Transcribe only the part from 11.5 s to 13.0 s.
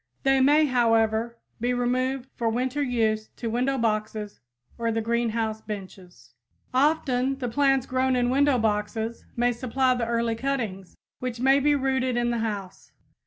be rooted in the house.